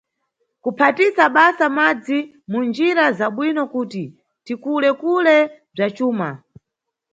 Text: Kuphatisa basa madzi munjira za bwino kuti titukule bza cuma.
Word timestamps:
Kuphatisa 0.63 1.23
basa 1.35 1.65
madzi 1.77 2.19
munjira 2.51 3.05
za 3.17 3.27
bwino 3.35 3.63
kuti 3.73 4.03
titukule 4.45 5.35
bza 5.75 5.87
cuma. 5.97 6.29